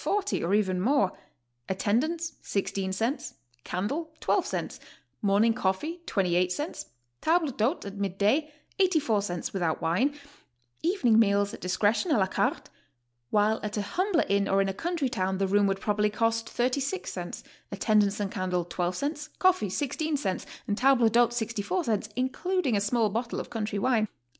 [0.03, 1.15] 40, or even more);
[1.69, 4.79] attendance, 16 cents; candle, 12 cents;
[5.21, 6.87] morning coffee, 28 cents;
[7.21, 10.15] table d'hote at mid day, 84 cents, without wine:
[10.81, 12.71] evening meals at discretion, a la carte;
[13.29, 16.49] while at a humbler inn or in a country town, the room would probably cost
[16.49, 22.09] 36 cents; attendance and candle, 12 cents; coffee, 16 cents; and table d'hote, 64 cents,
[22.15, 24.07] including a small bottle of country wine.